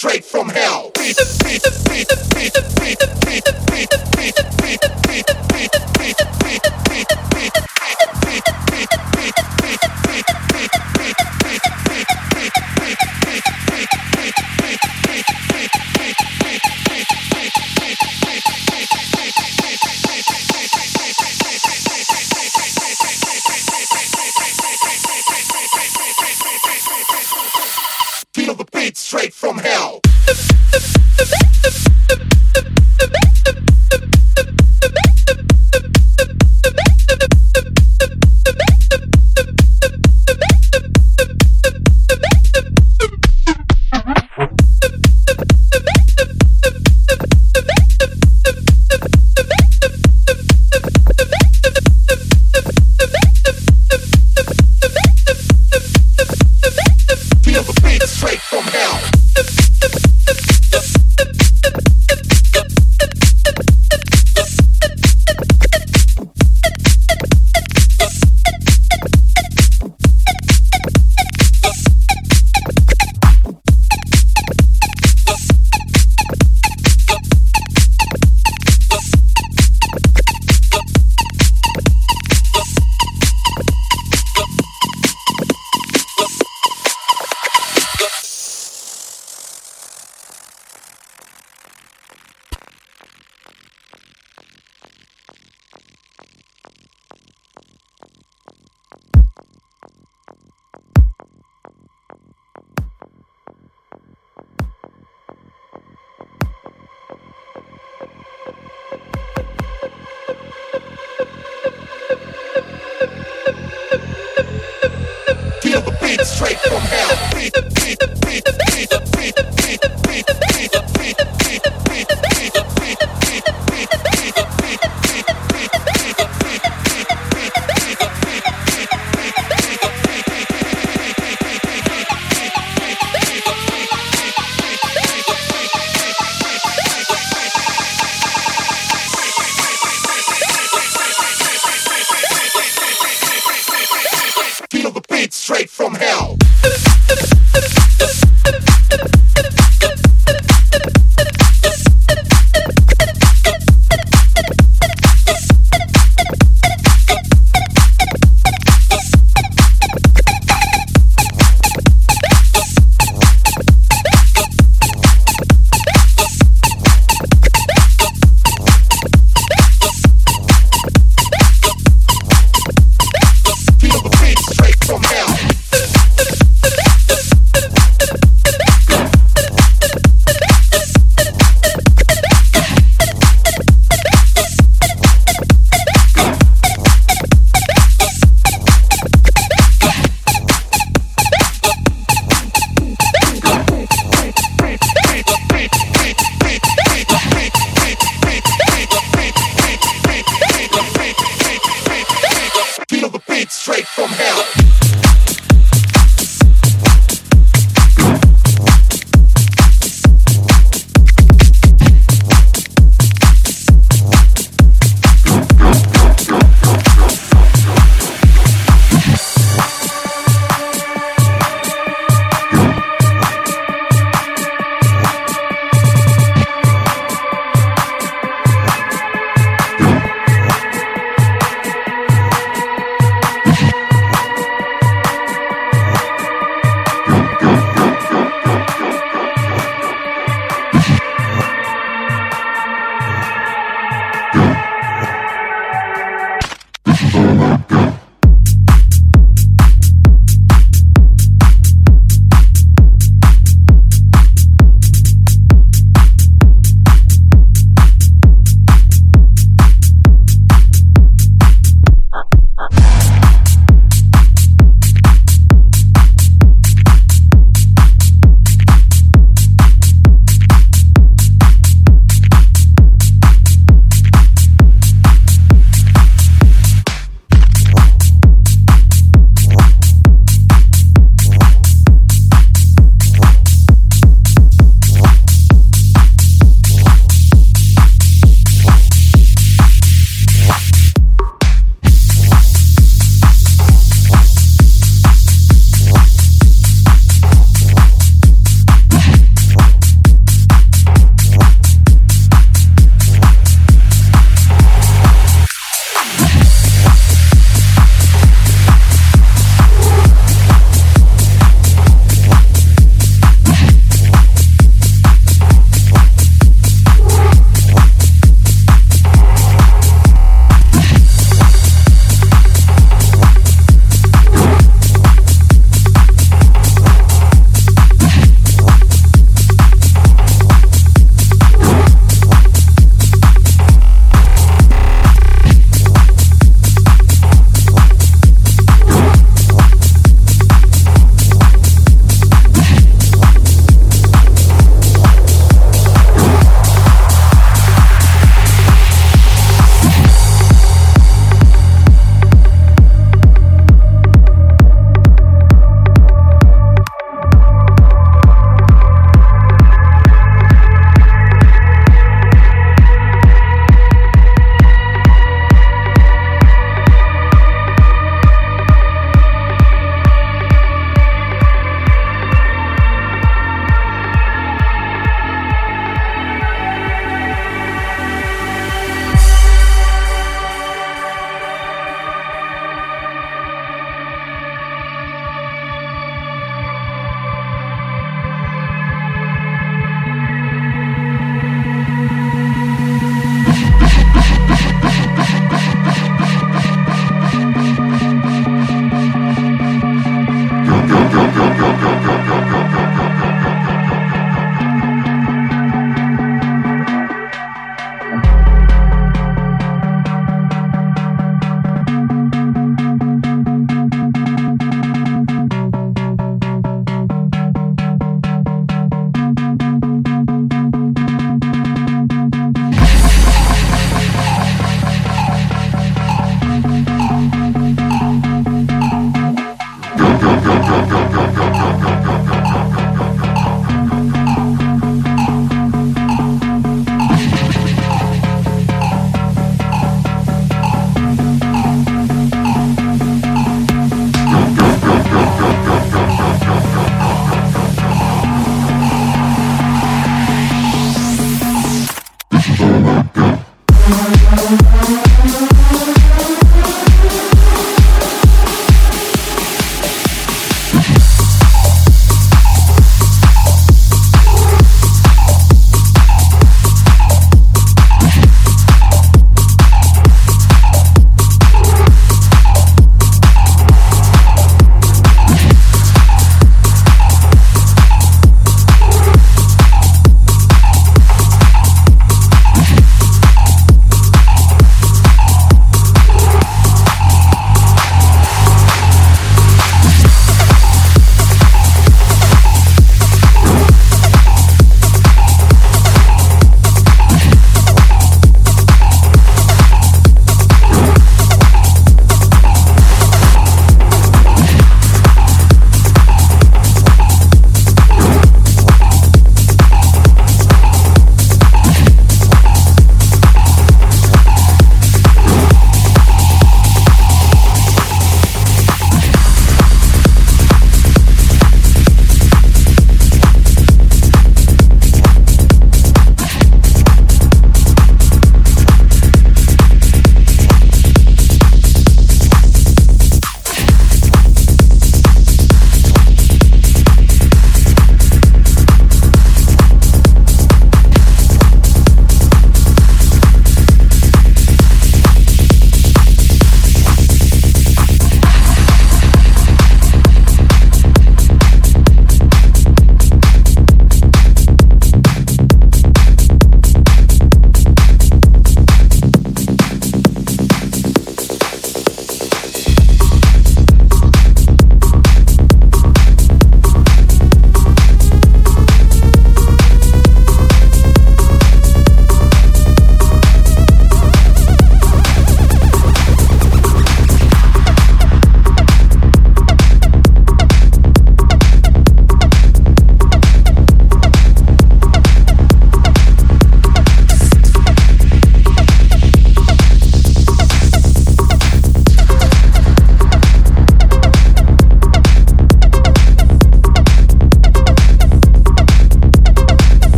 straight 0.00 0.24
from 0.24 0.48
hell. 0.48 0.90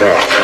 Shock. 0.00 0.40